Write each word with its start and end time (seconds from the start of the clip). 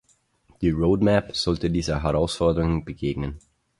Die 0.61 0.71
Roadmap 0.71 1.35
sollte 1.35 1.69
dieser 1.69 2.01
Herausforderung 2.01 2.83
begegnen. 2.85 3.37